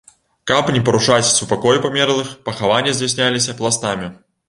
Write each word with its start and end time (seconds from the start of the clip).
Каб 0.51 0.71
не 0.75 0.81
парушаць 0.87 1.33
супакой 1.33 1.81
памерлых, 1.85 2.35
пахаванні 2.51 2.91
здзяйсняліся 2.99 3.59
пластамі. 3.65 4.15